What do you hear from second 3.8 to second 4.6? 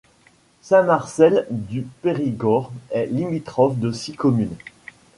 six communes.